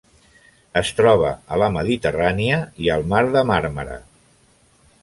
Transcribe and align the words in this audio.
Es 0.79 0.89
troba 0.99 1.33
a 1.57 1.59
la 1.65 1.67
Mediterrània 1.75 2.59
i 2.87 2.91
al 2.97 3.07
Mar 3.13 3.25
de 3.39 3.47
Màrmara. 3.53 4.01